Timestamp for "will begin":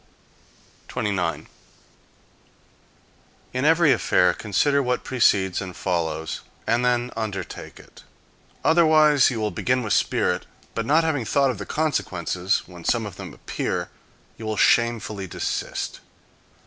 9.39-9.83